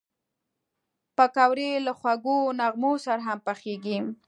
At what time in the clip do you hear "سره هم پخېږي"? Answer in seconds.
3.05-3.97